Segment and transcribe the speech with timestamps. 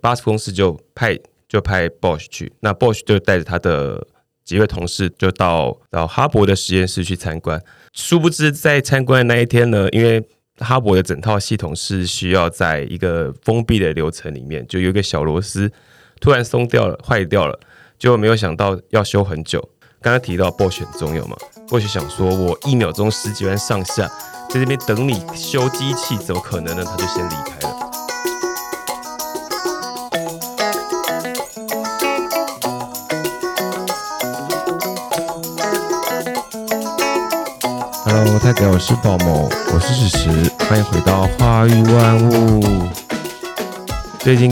[0.00, 1.18] 巴斯公司就派
[1.48, 4.06] 就派 Bosch 去，那 Bosch 就带着他的
[4.44, 7.62] 几位同事就到到哈勃的实验室去参观。
[7.92, 10.22] 殊不知在参观的那一天呢，因为
[10.58, 15.70] 哈勃的整套系统是需要在一个封闭的流程里面，就有一个小螺丝
[16.20, 17.58] 突然松掉了，坏掉了，
[17.98, 19.60] 结果没有想到要修很久。
[20.00, 21.36] 刚刚提到 Bosch 很重要嘛
[21.68, 24.06] ，Bosch 想说我一秒钟十几万上下，
[24.48, 26.84] 在这边等你修机器，怎么可能呢？
[26.84, 27.77] 他就先离开了。
[38.10, 40.30] Hello，大家好，我是宝某，我是史实，
[40.60, 42.88] 欢迎回到花语万物。
[44.18, 44.50] 最近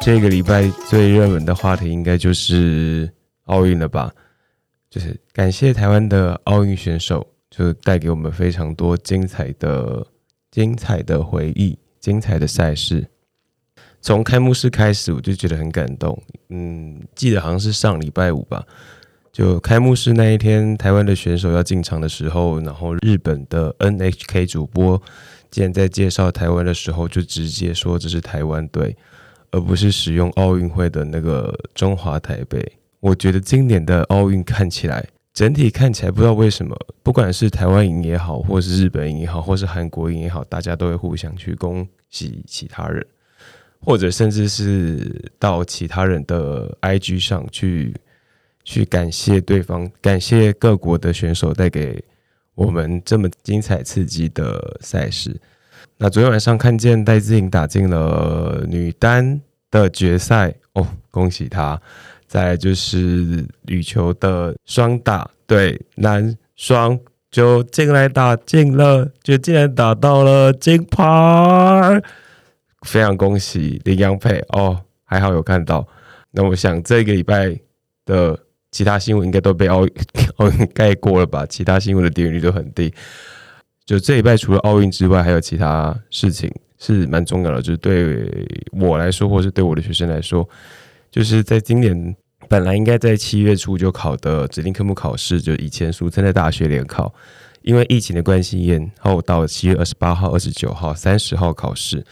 [0.00, 3.12] 这个礼拜最热门的话题应该就是
[3.44, 4.10] 奥运了吧？
[4.88, 10.06] 就是感谢台湾的奥运选手，就带给我们非常多精彩的、
[10.50, 13.06] 精彩的回忆、精彩的赛事。
[14.00, 16.18] 从开幕式开始，我就觉得很感动。
[16.48, 18.64] 嗯，记得好像是上礼拜五吧。
[19.36, 24.98] 就开幕式那一天，台湾的选手要进场的时候，然后日本的 NHK 主播
[25.50, 28.96] 竟然在介绍台湾的时候，就直接说这是台湾队，
[29.50, 32.66] 而不是使用奥运会的那个中华台北。
[33.00, 43.06] 我觉得今年的奥运看起来，整体看起来不知道为什么，不管是台湾赢也好，或是日本赢也好，或是韩国赢也好，大家都会互相去恭喜其他人，
[43.80, 47.94] 或者甚至是到其他人的 IG 上去。
[48.68, 52.02] 去感谢对方，感谢各国的选手带给
[52.56, 55.40] 我们这么精彩刺激的赛事。
[55.96, 61.80] 那昨天晚上看见戴资颖打进了女单的决赛，哦，恭喜她！
[62.26, 66.98] 再就是羽球的双打，对男双
[67.30, 72.02] 就进来打进了，就竟然打到了金牌，
[72.82, 75.86] 非常恭喜林洋配哦，还好有看到。
[76.32, 77.56] 那我想这个礼拜
[78.04, 78.36] 的。
[78.76, 79.92] 其他新闻应该都被 奥运
[80.36, 81.46] 奥运盖过了吧？
[81.46, 82.92] 其他新闻的点击率都很低。
[83.86, 87.62] 就这一拜，除了奥运之外，还有其他事情是蛮重要的。
[87.62, 88.28] 就是对
[88.72, 90.46] 我来说，或是对我的学生来说，
[91.10, 92.14] 就是在今年
[92.50, 97.14] 本来应该在七月初就考的指定科目考试，就以前俗称的大学联考，
[97.62, 102.04] 因为疫情的关系延后到七月二十八号、二十九号、三十号考试。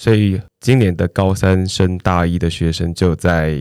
[0.00, 3.54] 所以今年的高三升大一的学生就在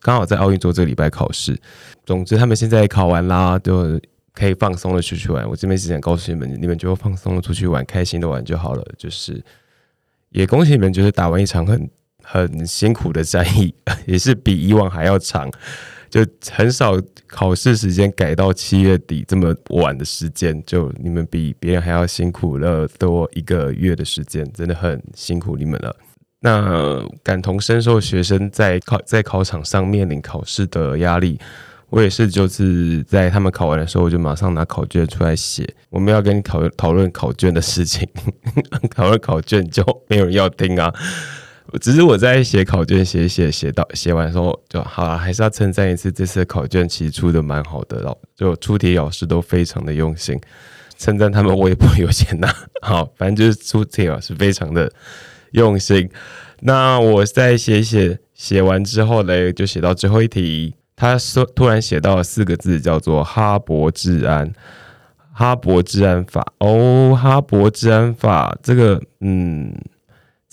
[0.00, 1.56] 刚好在奥运做这个礼拜考试。
[2.04, 4.00] 总之，他们现在考完啦，就
[4.32, 5.48] 可以放松的出去玩。
[5.48, 8.84] 我这边只想告诉你们，你们就放松的出去玩，开心的玩就好了。
[8.98, 9.40] 就是
[10.30, 11.88] 也恭喜你们，就是打完一场很
[12.20, 13.72] 很辛苦的战役，
[14.06, 15.48] 也是比以往还要长。
[16.14, 25.96] 就很少考试时间改到七月底这么晚的时间，就你们比别人还要辛苦了多一个月的时间，真的很辛苦你们了。
[26.38, 31.36] 那感同身受学生在考在考场上面临考试的压力，
[31.90, 35.68] 我也是就是在他们考完的时候，我就马上拿考卷出来写。
[35.90, 38.08] 我们要跟你讨论讨论考卷的事情，
[38.94, 40.94] 讨论考卷就没有人要听啊。
[41.80, 50.38] 只是我在写考卷，写写写到写完之后就好了，还是要称赞一次，这次考卷其实出的蛮好的，老就出题老师都非常的用心，
[50.96, 54.92] 称赞他们我也不会有钱拿，好，反正就是出题老师非常的
[55.52, 56.08] 用心。
[56.60, 64.52] 那我在写写写完之后嘞，就写到最后一题，他说突然写到了四个字，叫做哈勃治安，
[65.32, 69.74] 哈勃治安法哦，哈勃治安法这个嗯。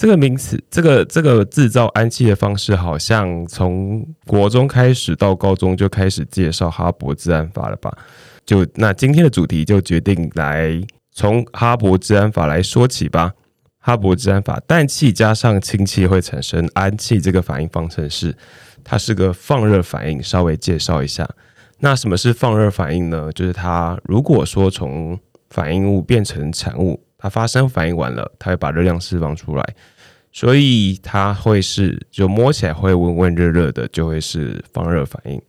[0.01, 7.95] 这个名词，这个这个制造氨气的方式，好像从国中开始到高中就开始介绍哈勃治安法了吧？
[8.43, 10.81] 就那今天的主题就决定来
[11.11, 13.31] 从哈勃治安法来说起吧。
[13.77, 18.35] 哈勃治安法，氮气加上氢气会产生氨气，这个反应方程式，
[18.83, 20.23] 它是个放热反应。
[20.23, 21.29] 稍微介绍一下，
[21.77, 23.31] 那什么是放热反应呢？
[23.33, 25.19] 就是它如果说从
[25.51, 26.99] 反应物变成产物。
[27.21, 29.75] 它发生反应完了，它会把热量释放出来，
[30.31, 35.39] 所以它会是就摸起来会温温热热的，就会是放热反应，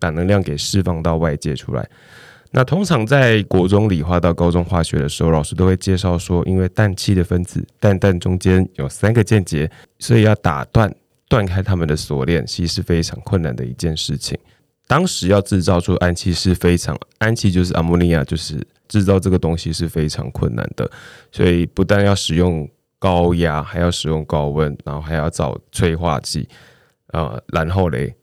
[0.00, 1.88] 把能量给释放到外界出来。
[2.50, 10.92] 那通常在国中理化到高中化学的时候，老师都会介绍说，因为氮气的分子氮氮中间有三个键节，所以要打断
[11.28, 14.36] 断开它们的锁链，其实是非常困难的一件事情。
[14.88, 18.60] 当时要制造出氨气是非常，氨气就是阿莫尼亚，就是
[18.90, 20.90] 制造这个东西是非常困难的，
[21.32, 26.46] 所以不但要使用高压，还要使用高温，然后还要找催化剂，
[27.12, 28.14] 呃，然后嘞，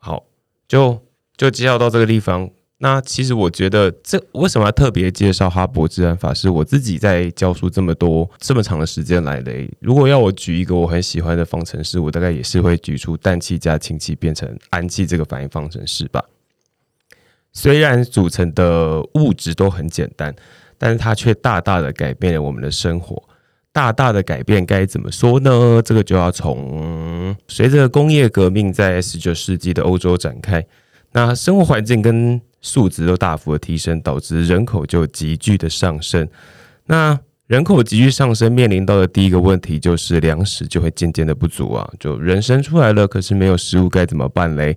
[0.00, 0.24] 好，
[0.66, 1.00] 就
[1.36, 2.50] 就介绍到这个地方。
[2.78, 6.34] 那其实我觉得，这为什么要特别介绍哈勃自然法？
[6.34, 9.52] 是我自己在教书这么多这么长的时间来的。
[9.80, 16.22] 如果要我举一个我很喜欢的方程式，我大概也是会举出氮气加氢气变成氨气这个反应方程式吧。
[17.54, 20.34] 虽然组成的物质都很简单，
[20.76, 23.22] 但是它却大大的改变了我们的生活。
[23.72, 25.82] 大大的改变该怎么说呢？
[25.84, 30.64] 这个就要从随着工业革命在十九世纪的欧洲展开，
[31.10, 36.28] 那生活环境跟素质都大幅的提升，导致人口就急剧的上升。
[36.86, 41.88] 那人口急剧上升，面临到的第一个问题就是粮食就会渐渐的不足啊！
[41.98, 44.76] 就人生出来了，可是没有食物该怎么办嘞？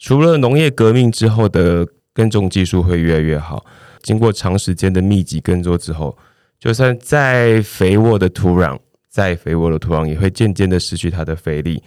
[0.00, 3.64] 除了农业革命之后的耕种技术会越来越好，
[4.02, 6.16] 经过长时间的密集耕作之后。
[6.58, 11.82] 就算再肥沃的土壤，再肥沃的土壤也会渐渐的失去它的肥力，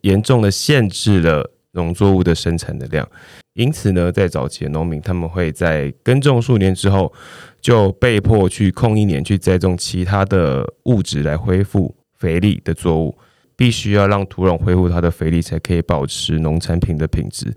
[0.00, 3.08] 严重的限制了农作物的生产的量。
[3.54, 7.12] 因此呢，在早期的农民，他们会在耕种数年之后，
[7.60, 13.16] 就被迫去空一年去栽种其他的物质来恢复肥力的作物，
[13.58, 17.52] 必须要让土壤恢复它的肥力，才可以保持农产品的品质。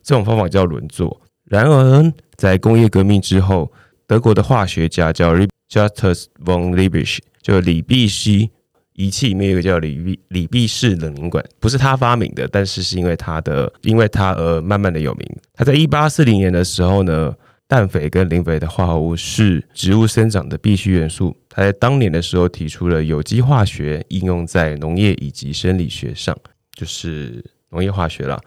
[0.00, 1.20] 这种方法叫轮作。
[1.46, 3.72] 然而，在工业革命之后，
[4.06, 5.34] 德国的化学家叫
[5.68, 8.50] Justus von Liebig，就李必希
[8.92, 15.28] 仪器里面有个叫李必李必氏冷凝管，不是他发明的，但是是因为他的，因为他而慢慢的有名。
[15.52, 17.34] 他在一八四零年的时候呢，
[17.66, 21.36] 氮肥跟磷肥的化合物是植物生长的必需元素。
[21.48, 26.36] 他在当年的时候提出了有机化学应用在农业以及生理学上，
[26.74, 28.40] 就是农业化学了。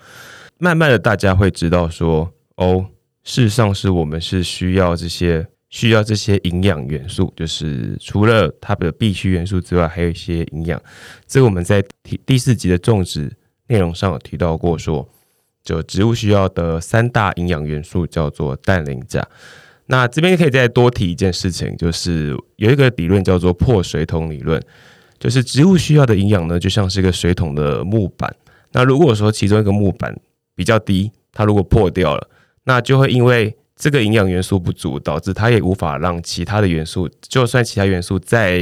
[0.58, 2.86] 慢慢的，大家会知道说，哦，
[3.24, 5.48] 事实上是我们是需要这些。
[5.70, 10.82] 需要这些营养元素，就是除了它的必需元素之外，还有一些营养。
[11.26, 13.30] 这个我们在第第四集的种植
[13.68, 15.06] 内容上有提到过，说
[15.68, 19.28] 就植物需要的三大营养元素叫做氮、磷、钾。
[19.88, 24.62] 那这边可以再多提一件事情，就是有一个理论叫做破水桶理论，
[25.20, 28.34] 就是植物需要的营养呢，就像是一个水桶的木板。
[28.72, 30.18] 那如果说其中一个木板
[30.56, 32.30] 比较低，它如果破掉了，
[32.64, 38.62] 那就会因为这个营养元素不足，导致它也无法让其他的元素，就算其他元素再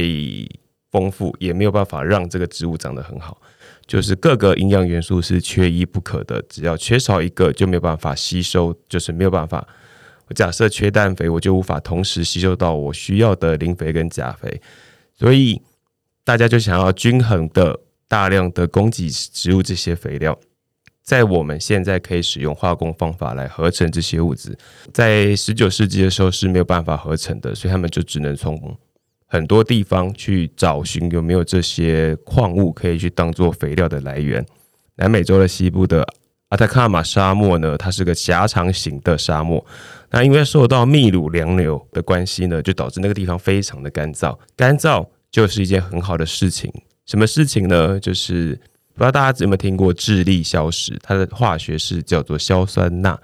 [0.90, 3.40] 丰富，也没有办法让这个植物长得很好。
[3.86, 9.66] 就是各个营养元素是缺一不可的，只要缺少一个，就没有办法吸收，就是没有办法。
[10.28, 14.60] 我假设缺氮肥，我就无法同时吸收到我需要的磷肥跟钾肥，
[15.14, 15.62] 所以
[16.24, 17.78] 大家就想要均衡的
[18.08, 20.36] 大量的供给植物这些肥料。
[21.04, 24.58] 在我们现在可以使用化工方法来合成这些物质，
[24.92, 28.76] 在十九世纪的时候是没有办法合成的，所以他们就只能从
[29.36, 34.42] 很多地方去找寻有没有这些矿物可以去当做肥料的来源。
[34.94, 36.02] 南美洲的西部的
[36.48, 39.62] 阿塔卡马沙漠呢，它是个狭长型的沙漠，
[40.10, 44.34] 那因为受到秘鲁洋流的关系呢，就导致那个地方非常的干燥。
[44.56, 46.72] 干燥就是一件很好的事情，
[47.04, 48.00] 什么事情呢？
[48.00, 48.58] 就是
[48.94, 50.98] 不知道大家有没有听过智利消石？
[51.02, 53.20] 它的化学式叫做硝酸钠。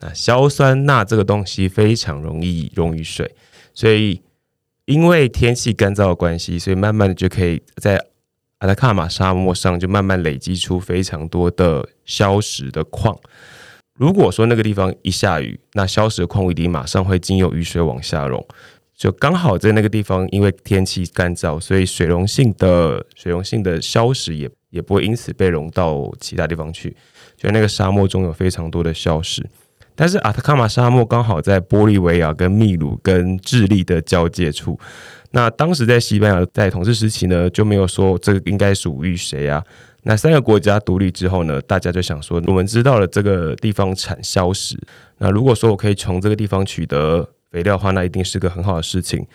[0.00, 3.30] 那硝酸钠这个东西非常容易溶于水，
[3.74, 4.22] 所以
[4.90, 7.96] 因为天气干燥的关系，所以慢慢的就可以在
[8.58, 13.16] 阿拉卡马沙漠上就慢慢累积出非常多的硝石的矿。
[13.94, 18.44] 如果说那个地方一下雨，那硝石的矿物一定马上会经由雨水往下溶。
[18.96, 24.50] 就刚好在那个地方，因为天气干燥，所以水溶性的水溶性的硝石也。
[24.70, 26.96] 也不会因此被融到其他地方去，
[27.36, 29.44] 就那个沙漠中有非常多的消失。
[30.00, 34.80] 但是阿特卡马沙漠刚好在玻利维亚、跟秘鲁、跟智利的交界处。
[35.32, 39.62] 那当时在西班牙在统治时期呢，就没有说这个应该属于谁啊？
[40.04, 44.74] 那三个国家独立之后呢，大家就想说，我们知道了这个地方产硝石，
[45.18, 49.26] 那如果说我可以从这个地方取得肥料的话，那一定是个很好的事情。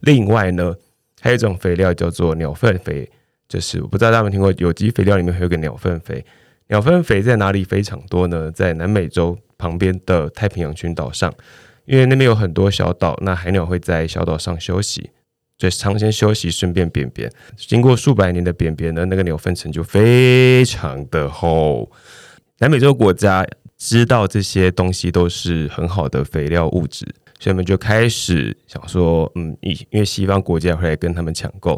[0.00, 0.74] 另外呢，
[1.20, 3.08] 还有一种肥料叫做鸟粪肥。
[3.48, 6.24] 就是我不知道大家有没有听过有机肥料里面会有个鸟粪肥，
[6.66, 8.50] 鸟粪肥在哪里非常多呢？
[8.50, 11.32] 在南美洲旁边的太平洋群岛上，
[11.84, 15.10] 因为那边有很多小岛，那海鸟会在小岛上休息，
[15.58, 17.30] 所以长先休息顺便便便。
[17.56, 21.90] 经过数百年的便便呢，那个鸟粪层就非常的厚。
[22.58, 27.06] 南美洲国家知道这些东西都是很好的肥料物质。
[27.42, 31.70] 所以他们就开始想说，嗯，因因为西方国家会来跟他们抢购，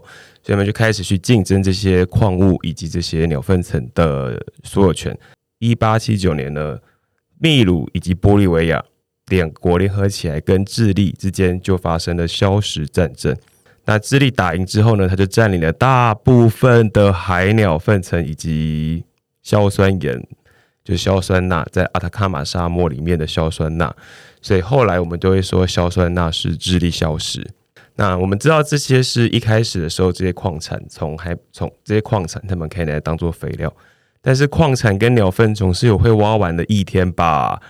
[0.43, 5.17] 所以他们就开始去竞争这些矿物以及这些鸟粪层的所有权。
[5.61, 6.77] 一八七九年呢，
[7.43, 8.83] 秘鲁以及玻利维亚
[9.27, 13.37] 两国联合起来跟智利之间就发生了消石战争。
[13.85, 19.05] 那智利打赢之后呢，他就占领了大部分的海鸟粪层以及
[19.43, 20.25] 硝酸盐。
[20.85, 23.95] 就硝酸钠在阿塔卡马沙漠里面的硝酸钠，
[24.41, 27.49] 所以后来我们都会说硝酸钠是智利消失。
[27.95, 33.73] 那我们知道这些是一开始的时候，这些矿产从还从这些矿产，他们可以拿来当做肥料，
[34.23, 37.61] 但是矿产跟鸟粪总是有会挖完的一天吧。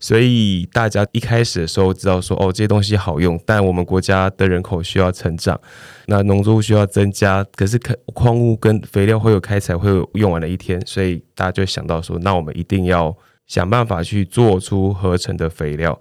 [0.00, 5.60] 所以大家一开始的时候知道说，哦，这些东西好用，但我们国家的人口需要成长，
[6.06, 13.12] 那农作物需要增加，可是可矿物跟肥料会有开采会有用完的一天，所以大家就想到说，那我们一定要
[13.48, 16.00] 想办法去做出合成的肥料。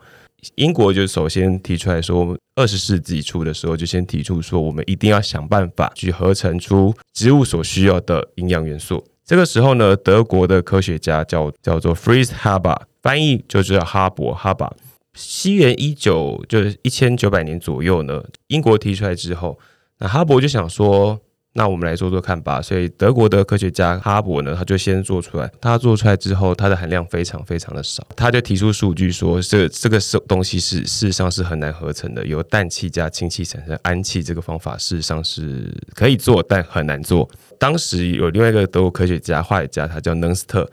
[0.53, 9.03] 英国就首先提出来说，我们二十世纪初的时候就先提出说，我们一定要想办法去合成出植物所需要的营养元素。
[9.27, 12.87] 这个时候呢，德国的科学家叫叫做 f r i e z h a b e r。
[13.01, 14.71] 翻译就叫哈勃哈勃。
[15.13, 19.59] 西元一九就是一千九百年左右呢，英国提出来之后，
[19.99, 21.19] 那哈勃就想说，
[21.57, 22.61] 那我们来做做看吧。
[22.61, 25.51] 所以德国的科学家哈勃呢，他就先做出来。
[25.59, 28.05] 他做出来之后，它的含量非常非常的少。
[28.15, 37.29] 他就提出数据说，这这个是东西是事实上是很难合成的，由氮气加氢气产生氨气这个方法事实上是可以做，但很难做。
[37.59, 40.69] 当时有另外一个德国科学家化学家，他叫能斯特。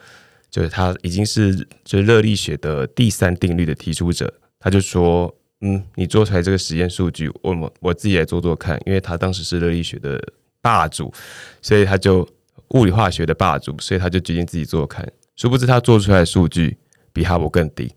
[0.50, 1.53] 就是他已经是
[1.85, 10.23] 就是热力学的第三定律的提出者，他就说，嗯，你做出来这个实验数据，我我自己来做做看，因为他当时是热力学的
[10.64, 11.12] 霸主，
[11.61, 12.26] 所以他就
[12.68, 15.06] 物理化学的霸主，所以他就决定自己做看。
[15.37, 16.75] 殊不知他做出来的数据
[17.12, 17.92] 比哈勃更低，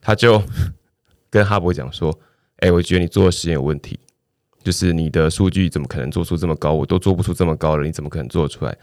[0.00, 0.40] 他就
[1.28, 2.16] 跟哈勃讲说，
[2.58, 3.98] 哎，我觉得你做的实验有问题，
[4.62, 8.76] 就是你的数据怎么可能做出这么高，我都做不出这么高了，你怎么可能做出来？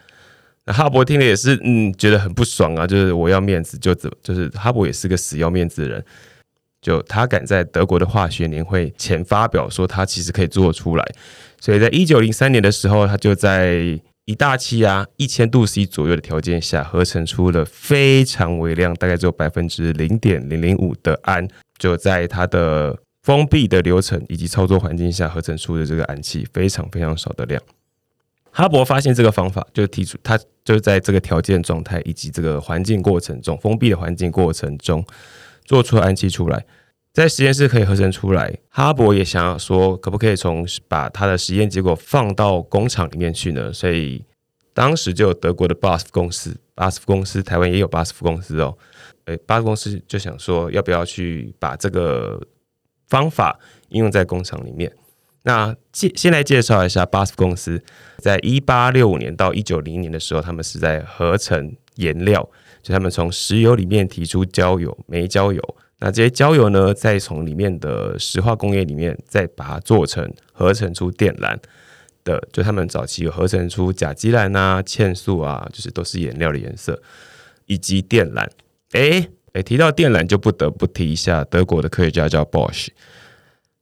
[0.66, 6.06] 那哈勃听了也是，嗯，觉得很不爽啊，就是我要面子，就怎，就是哈勃也是个死要面子的人，
[6.82, 11.06] 就他敢在德国的化学年会前发表说他其实可以做出来，
[11.60, 27.62] 所以在一九零三年的时候，他就在一大气压一千度 C 左右的条件下，合成出了非常微量，大概只有百分之零点零零五的氨，就在它的封闭的流程以及操作环境下合成出的这个氨气，非常非常少的量。
[28.52, 35.04] 哈勃发现这个方法，就提出他就在这个条件状态以及这个环境过程中，封闭的环境过程中，
[35.70, 36.66] 做出氨气出来，
[37.14, 38.58] 在实验室可以合成出来。
[38.70, 43.72] 哈勃也想要说，可不可以从把他的实验结果放到工厂里面去呢？
[43.72, 44.26] 所以
[44.74, 48.76] 当时就有德国的巴斯夫公司，巴斯夫公司台湾也有巴斯夫公司哦，
[49.26, 52.42] 诶，巴斯夫公司就想说，要不要去把这个
[53.08, 53.60] 方法
[53.90, 54.92] 应用在工厂里面？
[55.44, 57.80] 那介先来介绍一下巴斯夫公司，
[58.18, 62.50] 在一八六五年到一九零年的时候，他们是在合成颜料，
[62.82, 65.62] 就他们从石油里面提出焦油、煤焦油，
[66.00, 71.60] 那这些焦油呢，再从里面的石化工业里面再把它做成合成出靛蓝
[72.24, 77.02] 的，就他们早期有合成出甲基蓝啊、茜素啊，就是都是颜料的颜色，
[77.66, 78.50] 以及靛蓝。
[78.92, 82.88] 哎哎，提到靛蓝就不得不提一下德国的科学家叫 Bosch。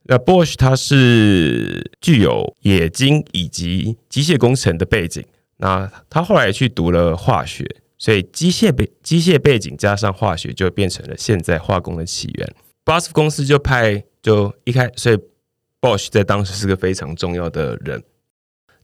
[0.09, 5.21] 那 Bosch 他是具有冶金以及机械工程的背景，
[5.57, 7.65] 那他后来去读了化学，
[7.97, 12.55] 所以机械背机械背景加上化学就变成了现在化工的起源。
[12.83, 15.17] 巴斯夫公司就派就一开，所以
[15.81, 18.03] Bosch 在当时是个非常重要的人。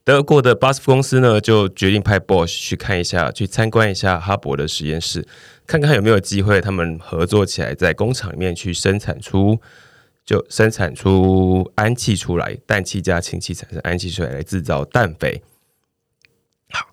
[0.03, 5.25] 德国的巴斯夫公司呢就决定派 Bosch 去看一下，去参观一下哈勃的实验室，
[5.65, 9.59] 看看有没有机会他们合作起来，在工厂里面去生产出。
[10.25, 15.43] 就生产出氨气出来，氮气加氢气产生氨气出来，来制造氮肥。
[16.69, 16.87] 好，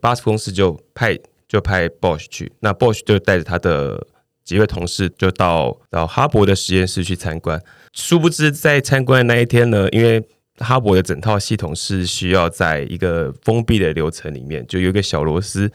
[0.00, 1.18] 巴斯夫公司就派
[1.48, 4.06] 就派 Bosch 去，那 Bosch 就带着他的
[4.44, 7.60] 几位同事就到到哈勃的实验室去参观。
[7.94, 10.22] 殊不知在参观的那一天呢，因为
[10.58, 15.70] 哈勃的整套系统是需要在一个封闭的流程里面，就有一个小螺丝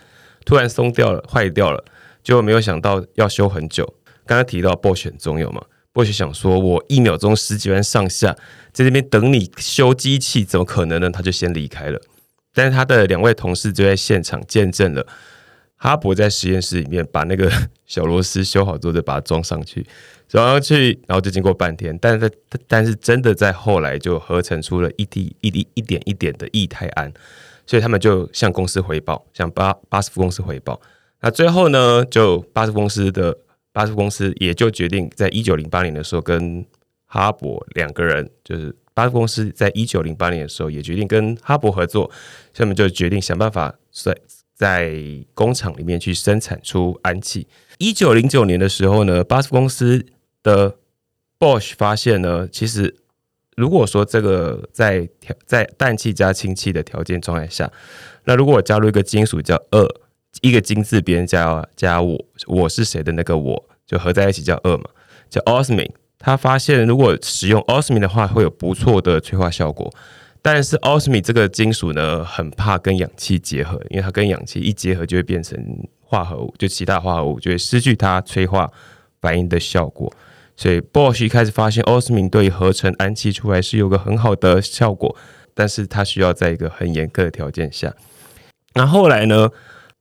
[0.46, 1.84] 突然松掉了，坏掉了，
[2.22, 3.84] 就没有想到要修很久。
[4.26, 5.62] 刚刚提到 Bosch 很重要嘛？
[5.96, 8.36] 或许想说，我一秒钟十几万上下，
[8.72, 11.10] 在这边等你修机器，怎么可能呢？
[11.10, 12.02] 他就先离开了。
[12.54, 15.06] 但是他的两位同事就在现场见证了
[15.84, 17.52] 哈勃在实验室里面把那个
[17.86, 19.86] 小螺丝修好之后，再把它装上去，
[20.30, 21.98] 装上去，然后就经过半天。
[22.00, 22.32] 但是，
[22.70, 27.12] 但是真的在后来就合成出了一滴一滴一点一点的液态氨，
[27.68, 30.80] 所以他们就向公司回报，向巴巴斯夫公司回报。
[31.20, 33.38] 那最后呢，就巴斯夫公司的。
[33.76, 36.64] 巴斯夫公司也就决定在一九零八年的时候跟
[37.08, 42.04] 哈勃两个人，就是巴斯公司在一九零八年的时候也决定跟哈勃合作，
[42.54, 44.16] 所以他们就决定想办法在
[44.64, 44.96] 在
[45.34, 47.46] 工厂里面去生产出氨气。
[47.80, 50.06] 一九零九年的时候呢，巴斯公司
[50.42, 50.78] 的
[51.38, 52.96] Bosch 发现呢，其实
[53.58, 55.10] 如果说这个在
[55.46, 57.70] 在氮气加氢气的条件状态下，
[58.24, 59.86] 那如果我加入一个金属叫二
[60.40, 64.86] 一个金字边加加我我是谁的那个我就合在一起叫二嘛，
[65.30, 65.92] 叫 osmin。
[66.18, 69.94] 他发现如果使用 osmin 的话，会有不错的催化效果。
[70.46, 75.58] 但是 osmi 这个金属呢，很怕跟氧气结合，因为它跟氧气一结合就会变成
[76.02, 78.70] 化合物，就其他化合物就会失去它催化
[79.22, 80.14] 反应的效果。
[80.58, 85.16] 所以 Bosch 一开始发现 osmi 对合成氨气出来是有个很好的效果，
[85.54, 87.96] 但是它需要在一个很严苛的条件下。
[88.76, 89.50] 那后来呢，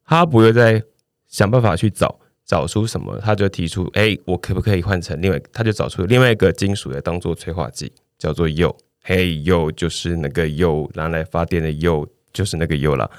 [0.02, 0.82] 哈勃又在
[1.28, 5.40] 想办法去找找出什么，他就提出，哎，我可不可以换成另外？
[5.52, 8.76] 他就找出另外一个金属来当做催化剂，叫做铀。
[9.04, 13.10] 嘿，铀就是那个铀，拿来发电的铀就是那个铀了。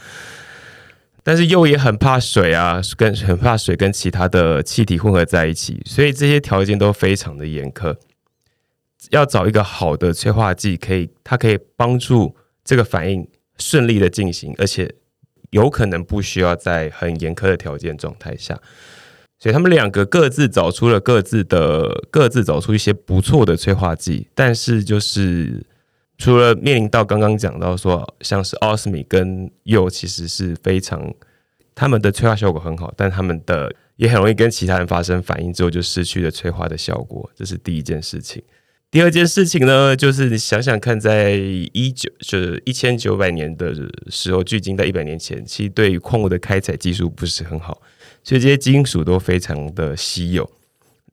[1.23, 7.95] 但是铀也很怕水啊，跟很怕水跟其他的气体混合在一起，所以这些条件都非常的严苛。
[9.09, 14.93] 要找一个好的催化剂，可以它可以帮助这个反应顺利的进行，而且
[15.51, 18.57] 有可能不需要在很严苛的条件状态下。
[19.37, 25.65] 所以他们两个各自找出了各自的，各自找出一些不错的催化剂，但是就是。
[26.23, 31.13] 除了面临到刚刚讲到说，像是奥斯米跟铀其实是非常，
[31.75, 38.41] 他们的催化效果很好，但他们的也很容易跟其他人发生反应之后就失去了催化的效果，这是第一件事情。
[38.89, 43.73] 第二件事情呢，就是你想想看，在一九就是一千九百年的
[44.07, 47.81] 时候，距今在一百年前，其实对于矿物的开采技术不是很好，
[48.23, 50.49] 所以这些金属都非常的稀有。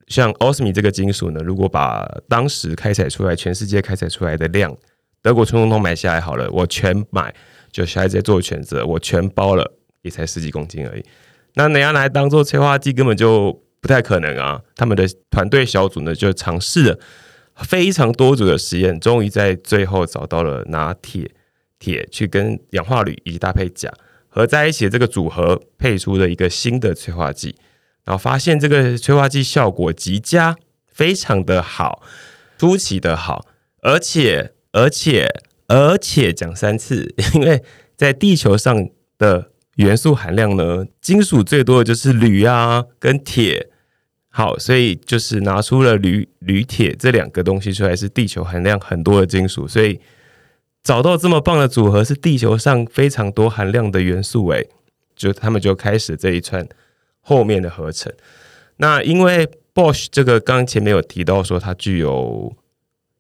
[0.07, 4.77] 像奥斯米这个金属呢，如果把当时开采出来全世界开采出来的量，
[5.23, 7.35] 德国村通通买下来好了，我全买，
[7.71, 11.05] 就小孩子做选择，我全包了，也才十几公斤而已。
[11.55, 14.63] 那你要拿来当做催化剂，根本就不太可能啊！
[14.75, 16.99] 他们的团队小组呢，就尝试了
[17.57, 21.31] 非常多组的实验，终于在最后找到了拿铁
[21.79, 23.93] 铁去跟氧化铝以及搭配钾
[24.29, 27.57] 合在一起的这个组合，配出了一个新的催化剂，
[28.05, 32.03] 然后发现这个催化剂效果极佳，非常的好，
[32.57, 33.45] 出奇的好，
[33.83, 34.55] 而且。
[34.73, 35.29] 而且，
[35.67, 37.63] 而且讲三次， 因为
[37.97, 43.69] 在地球上的元素含量呢，金属最多的就是铝啊跟铁。
[44.29, 49.67] 好，所以就是拿出了铝、铝、铁这两个东西出来，是地球含量很多的金属。
[49.67, 50.01] 所以
[50.85, 54.47] 找到这么棒的组合，是地球上非常多含量的元素。
[54.51, 54.69] 诶，
[55.17, 56.65] 就他们就开始这一串
[57.21, 58.13] 后面的合成。
[58.77, 62.57] 那因为 Bosch 这个刚前面有提到说，它具有。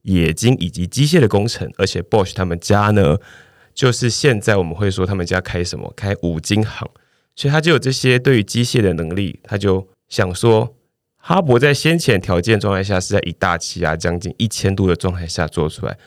[0.02, 3.18] 冶金以及机械的工程，而且 Bosch 他们家呢，
[3.74, 5.92] 就是现在我们会说他们家开什么？
[5.96, 6.88] 开五金行，
[7.36, 9.40] 所以他就有这些对于机械的能力。
[9.42, 10.74] 他就想说，
[11.16, 15.98] 哈勃在先前条件状态下是在以大气压将近一千度的状态下做出来，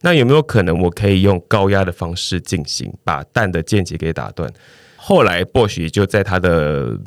[0.00, 4.50] 那有没有可能我可以用高压的方式进行，把氮的键结给打断？
[4.96, 6.98] 后来 Bosch 就在他的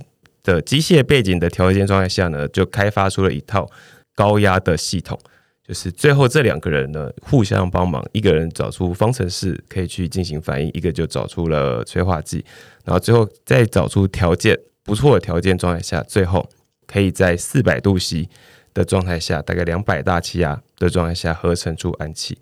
[0.43, 3.69] 的机械背景的条件状态下呢，就开发出了一套
[4.13, 5.19] 高压的系统。
[5.67, 12.45] 就是最后这两个人呢，互相帮忙，一个人找出方程式可以去进行反应，一个就找出了催化剂，
[12.83, 16.47] 然后最后再找出条件不错的条件状态下，最后
[16.85, 18.29] 可以在四百度 C
[18.75, 22.37] 的状态下，大概两百大气压的状态下合成出氨气，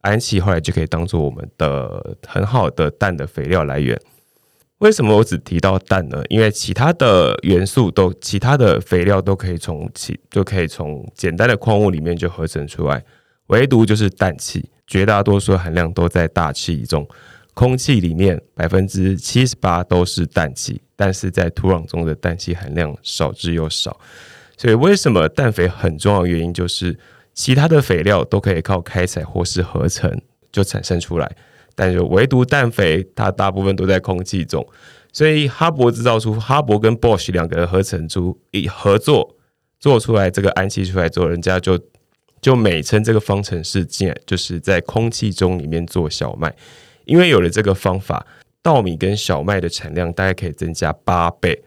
[0.00, 3.96] 氨气后来就可以当做我们的很好的氮的肥料来源。
[4.78, 6.22] 为什么我只提到氮呢？
[6.28, 13.04] 因为其他的元素都、其他的肥料都可以从其就可以从简单的矿物里面就合成出来，
[13.48, 17.04] 唯独就是氮气，绝大多数含量都在大气中，
[17.54, 23.98] 空气里面百分之七十八都是氮气，但是在土壤中的氮气含量少之又少。
[24.56, 26.96] 所以为什么氮肥很重要原因就是
[27.34, 30.20] 其他的肥料都可以靠开采或是合成
[30.52, 31.28] 就产生出来。
[31.80, 34.66] 但是唯独氮肥，它大部分都在空气中，
[35.12, 39.36] 所以哈勃制造出哈勃跟 Bosch 两个合成出一合作
[39.78, 41.78] 做出来这个氨气出来之后，人家就
[42.40, 46.52] 就美称这个方程式，竟然就是在空气中里面做小麦，
[47.04, 48.26] 因为有了这个方法，
[48.60, 51.62] 稻米跟小麦的产量大概可以增加八倍。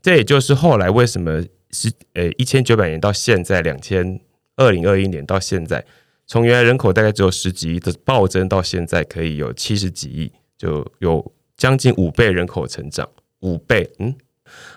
[0.00, 1.42] 这也就是后来为什么
[1.72, 4.20] 是呃一千九百年到现在两千
[4.54, 5.84] 二零二一年到现在。
[6.30, 13.08] 从原来人口大概只有十几亿的暴增，到现在可以有七十几亿，就有将近五倍人口成长，
[13.40, 14.14] 五倍，嗯，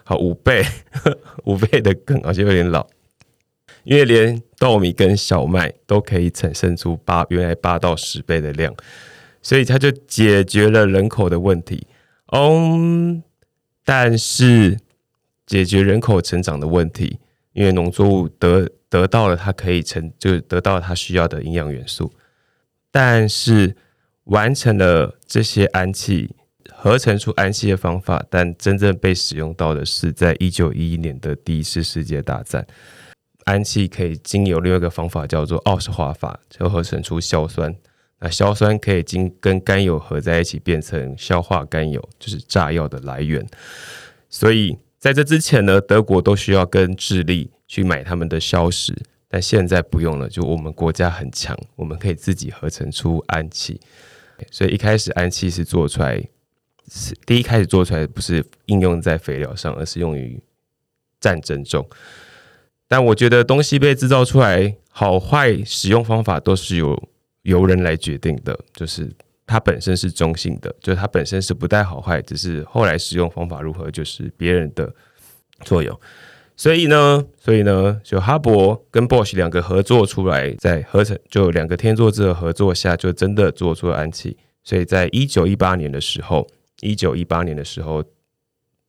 [0.06, 0.64] 好，五倍，
[1.44, 2.88] 五倍的梗好像有点老，
[3.84, 8.74] 因为连稻米跟小麦都可以产生出八原来八到十倍的量，
[9.42, 11.86] 所以它就解决了人口的问题，
[12.32, 13.22] 嗯，
[13.84, 14.80] 但是
[15.46, 17.20] 解决人口成长的问题，
[17.52, 18.70] 因为农作物得。
[18.92, 22.14] 得到了它可以成，就得到了它需要的营养元素，
[22.92, 23.76] 但是
[24.26, 26.36] 完成了这些氨气
[26.74, 32.68] 合成出氨气的方法，但真正被使用到的是在一九一一年的第一次世界大战。
[33.46, 37.74] 氨气可以经由另外一个方法叫做奥斯化法，就合成出硝酸。
[38.20, 43.44] 那硝酸可以经跟甘油合在一起变成硝化甘油，就是炸药的来源。
[44.30, 48.96] 所以在这之前呢，德国都需要跟智利去买他们的硝石，
[49.28, 53.82] 但现在不用了，就我们国家很强，我们可以自己合成出氨气。
[54.52, 56.24] 所以一开始氨气是做出来，
[56.92, 60.40] 是第一开始做出来不是应用在肥料上，而是用于
[61.20, 61.84] 战争中。
[62.88, 67.10] 但我觉得东西被制造出来，好坏使用方法都是由
[67.42, 69.12] 由人来决定的，就是
[69.52, 74.94] 它本身是中性的，就是它本身是不带好坏，只是后来使用方法如何，就是别人的
[75.66, 76.00] 作用。
[76.56, 84.38] 所以呢，所以呢，就哈勃跟 Bosch 两个合作出来，在合成就两个天作之合合作下，就真的做出了氨气。
[84.64, 86.48] 所以在一九一八年的时候，
[86.82, 88.04] 一九一八年的时候，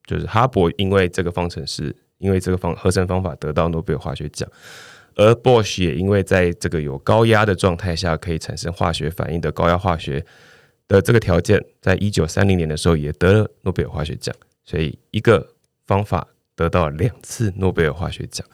[0.06, 4.48] 就是哈勃因为这个方程式，因为这个方合成方法得到诺贝尔化学奖，
[5.16, 10.22] 而 Bosch 也因为在这个有高压的状态下可以产生化学反应的高压化学
[10.92, 14.34] 的这个条件，在一九三零年的时候也得了诺贝尔化学奖。
[14.64, 15.54] 所以一个
[15.86, 16.28] 方法。
[16.54, 18.46] 得到两次诺贝尔化学奖，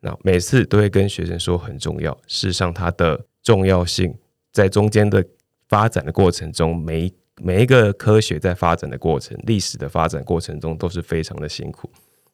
[0.00, 2.12] 那每次都会跟学生说很重要。
[2.26, 4.12] 事实上，它的重要性
[4.52, 5.24] 在中间的
[5.68, 11.88] 发展的过程中，每每一个科学在发展的过程、历史的发展过程中都是非常的辛苦，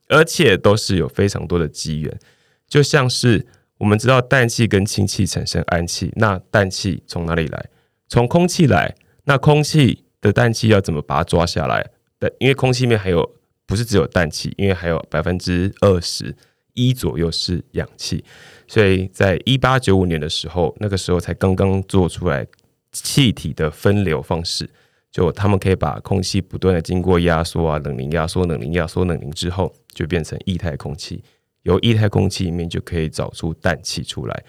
[0.09, 2.19] 而且都是有非常多的机缘。
[2.67, 7.69] 就像是我们知道氮气跟氢气产生氨气，那氮气从哪里来？
[8.09, 8.95] 从空气来。
[9.25, 11.91] 那空气的氮气要怎么把它抓下来？
[12.19, 13.37] 但，因为空气里面还有。
[13.65, 16.35] 不是只有氮气，因为还有百分之二十
[16.75, 18.23] 一左右是氧气，
[18.67, 22.47] 所以在一八九五年的时候，那个时候才刚刚做出来
[22.91, 24.69] 气体的分流方式，
[25.11, 31.23] 就他们可以把空气不断的经过压缩啊、冷凝、压缩、冷凝、压缩、冷凝之后，就变成液态空气，
[31.63, 34.45] 由液态空气里面就可以找出氮气出来。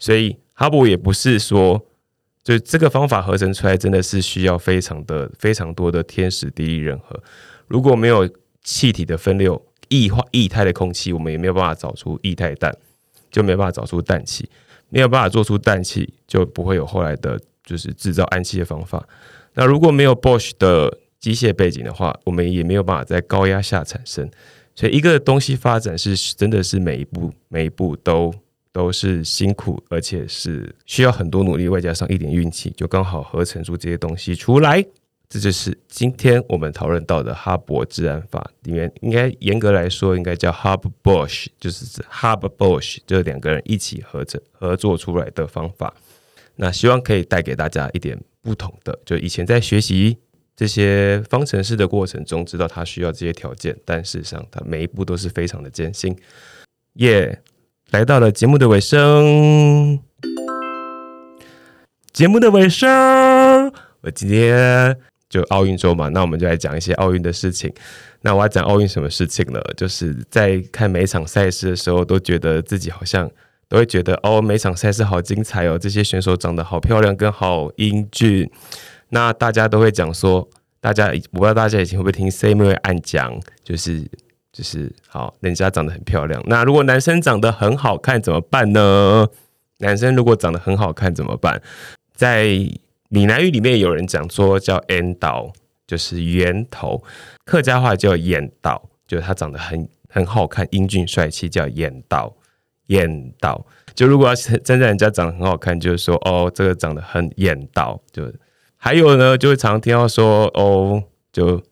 [0.00, 1.80] 所以哈勃也不是说，
[2.44, 7.20] 就这个方法合成出来真的是需要非常的非常多的天时地利人和，
[7.66, 8.28] 如果没有。
[8.66, 12.74] 气体的分流，液化液态的空气，我们也没有办法找出液态氮，
[13.30, 14.48] 就没有办法找出氮气，
[14.88, 19.06] 没有办法做出氮气，就不会有后来的，就是制造氨气的方法。
[19.52, 24.30] 那如果没有 Bosch 的机械背景的话，我们也没有办法在高压下产生。
[24.74, 28.34] 所以一个东西发展是真的是每一步每一步都
[28.74, 34.84] 都是辛苦，而且是需要很多努力，外加上一点运气，就刚好合成出这些东西出来。
[35.28, 45.94] 这就是今天我们讨论到的哈勃自然法里面，应该严格来说应该叫 Hub Bosch，就是指 Hub Bosch，就是两个人一起合成合作出来的方法。
[46.56, 50.18] 那希望可以带给大家一点不同的，就以前在学习
[50.56, 56.16] 这些方程式的过程中，知道它需要这些条件，但事实上它每一步都是非常的艰辛。
[56.94, 57.40] 耶，
[57.94, 60.00] 来到了节目的尾声，
[62.12, 62.90] 节目的尾声，
[64.00, 64.98] 我今天。
[65.30, 67.72] 就奥运周嘛，那我们就来讲一些奥运的事情。
[68.22, 69.60] 那我要讲奥运什么事情呢？
[69.76, 73.30] 就是在看每场赛事的时候，都觉得自己好像
[73.68, 78.50] 都会觉得哦，每场赛事好精彩哦，这些选手长得好漂亮，跟好英俊。
[79.10, 80.48] 那大家都会讲说，
[80.80, 84.04] 大家我不知道大家以前会不会听 C 妹暗讲，就是
[84.54, 86.40] 就是好，人家长得很漂亮。
[86.46, 89.26] 那如果男生长得很好看怎么办呢？
[89.78, 91.60] 男生如果长得很好看怎么办？
[92.14, 92.46] 在
[93.08, 95.52] 闽南语里面有人讲说叫“烟岛”，
[95.88, 97.02] 就是源头；
[97.44, 102.32] 客家话叫“眼岛”，就是他长得很很好看、英俊帅气，叫“眼岛”。
[102.88, 108.00] 眼岛就如果要称赞人家长得很好看，就是说哦，这个长得很眼岛。
[108.12, 108.32] 就
[108.76, 111.62] 还有呢，就会常听到说哦，就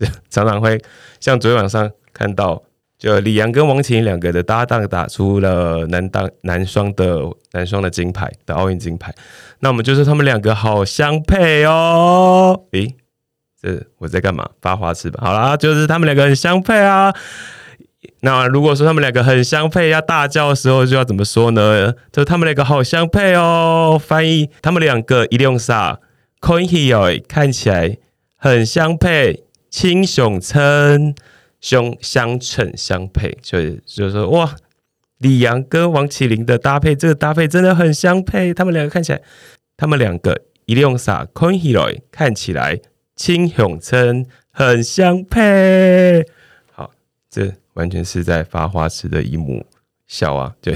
[0.30, 0.80] 常常会
[1.20, 2.62] 像昨天晚上看到。
[2.98, 9.10] 就李阳跟王琴两个的搭档打出了男单男双的男双的金牌的奥运金牌，
[9.60, 12.64] 那我们就说他们两个好相配哦。
[12.72, 12.94] 诶，
[13.58, 14.46] 这我在干嘛？
[14.60, 15.18] 发花痴吧？
[15.22, 17.10] 好啦，就是他们两个很相配啊。
[18.20, 21.94] 那如果说他们两个很相配，要大叫的时候就要怎么说呢？
[22.12, 23.98] 就他们两个好相配哦。
[23.98, 26.00] 翻译，他们两个一用啥
[26.42, 27.96] c o i n h e 看起来
[28.36, 31.14] 很相配，轻雄称。
[31.62, 34.56] 兄相称相配，所以就是说，哇，
[35.18, 38.54] 李阳跟王麒麟的搭配，这个搭配真的很相配。
[38.54, 39.20] 他们两个看起来，
[39.76, 42.80] 他们两个一用啥 coin hero 看起来
[43.14, 46.26] 青雄称很相配。
[46.72, 46.90] 好，
[47.28, 49.66] 这完全是在发花痴的一幕
[50.06, 50.74] 笑啊，对，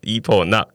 [0.00, 0.66] 一破那。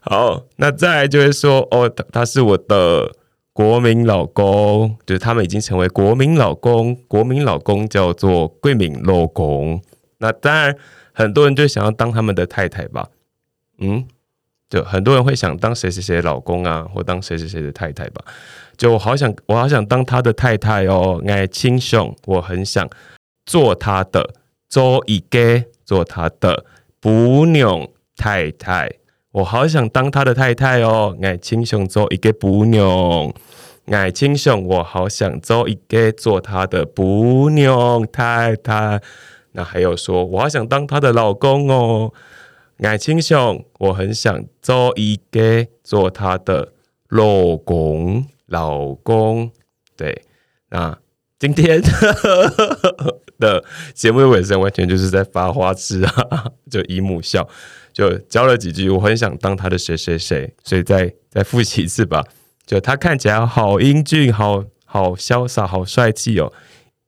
[0.00, 3.12] 好，那再来就会说，哦，他他是我的。
[3.52, 9.82] 国民老公，就是他们已经成为国民老公，国民老公叫做桂敏老公。
[10.18, 10.76] 那当然，
[11.12, 13.08] 很多人就想要当他们的太太吧，
[13.78, 14.06] 嗯。
[14.70, 18.24] 就很多人会想当谁谁谁老公啊，或当谁谁谁的太太吧。
[18.78, 22.88] 就我好想，我好想当他的太太哦，爱亲兄，我很想
[23.44, 24.34] 做他的
[24.70, 26.64] 做一个做他的
[26.98, 27.86] 不娘
[28.16, 28.90] 太太。
[29.32, 33.32] 我好想当他的太太哦，爱亲兄做一个不娘，
[33.86, 39.00] 爱亲兄，我好想做一个做他的不娘太太。
[39.52, 42.12] 那还有说，我好想当他的老公哦。
[42.82, 46.72] 爱情兄，我很想做一个做他的
[47.08, 49.50] 老公，老公。
[49.96, 50.22] 对，
[50.68, 50.98] 那
[51.38, 51.80] 今天
[53.38, 53.64] 的
[53.94, 57.48] 节目的尾声，完全就是在发花痴啊，就姨母笑，
[57.92, 58.88] 就教了几句。
[58.88, 62.24] 我很想当他的谁谁谁，所以再再复习一次吧。
[62.66, 66.52] 就他看起来好英俊，好好潇洒，好帅气哦。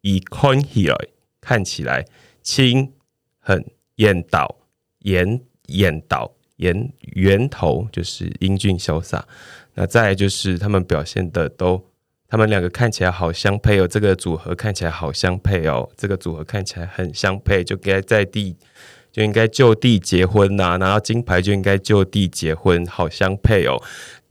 [0.03, 0.97] 以看起来，
[1.41, 2.05] 看起来
[2.43, 2.93] 亲，
[3.39, 3.65] 很
[3.97, 4.59] 艳导
[5.01, 5.41] 颜。
[5.69, 9.27] 演导演源头就是英俊潇洒，
[9.73, 11.83] 那再就是他们表现的都，
[12.29, 18.55] 他们两个看起来好相配哦，这个组合看起来好相配哦，这个组合看起来很相配，就该在第
[19.15, 23.81] 就应该就地结婚呐，拿到金牌就应该就地结婚，好相配哦。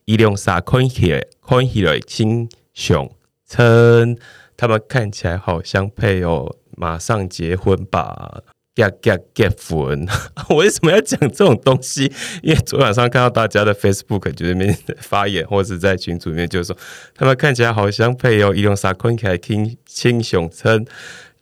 [0.04, 3.10] 一六三 coin here coin here 金雄
[3.48, 4.18] 称
[4.58, 8.44] 他们看起来好相配哦，马上结婚吧。
[8.76, 10.08] get get get 婚，
[10.50, 12.12] 我为什么要讲这种东西？
[12.42, 16.76] 因为昨晚上看到大家的 Facebook 就那边发言，或是在群组里面就说，
[17.14, 20.84] 他们看起来好相配哦，一用啥坤凯听亲雄称，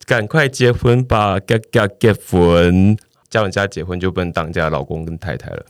[0.06, 2.98] 赶快结婚吧，get get get 婚，
[3.32, 5.66] 叫人家结婚就不能当人家老公跟太太了。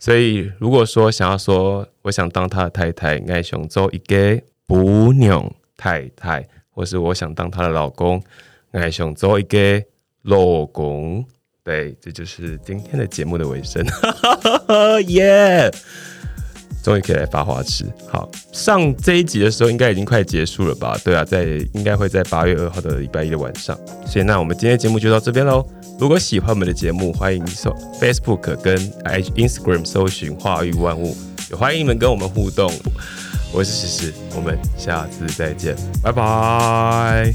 [0.00, 8.20] 所以如果说想要说，我想当他的太太，爱想做一个不娘太太，或是我想当他的老公，
[8.72, 9.80] 爱想做一个。
[10.28, 11.24] 老公，
[11.62, 13.80] 对，这就是今天的节目的尾声，
[15.06, 15.70] 耶！
[16.86, 17.84] 终于可以来发花痴。
[18.06, 20.96] 好，上这一集的时候应该已经快结束了吧？
[21.02, 21.42] 对啊，在
[21.74, 23.76] 应该会在八月二号的礼拜一的晚上。
[24.06, 25.66] 所以那我们今天节目就到这边喽。
[25.98, 31.16] 如果喜欢我们的节目，欢迎搜 Facebook 跟 i Instagram 搜寻“化育万物”，
[31.50, 32.72] 也欢迎你们跟我们互动。
[33.52, 37.34] 我是诗诗，我们下次再见，拜拜。